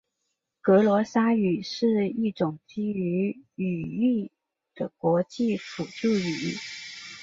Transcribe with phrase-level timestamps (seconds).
[0.61, 4.31] 格罗沙语是一种基于语义
[4.73, 6.57] 的国际辅助语。